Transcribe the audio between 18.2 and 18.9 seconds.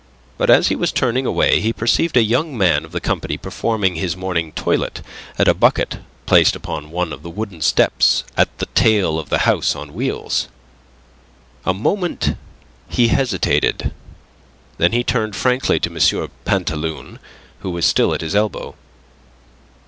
his elbow.